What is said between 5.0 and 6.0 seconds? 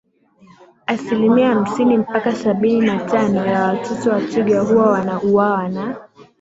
uwawa na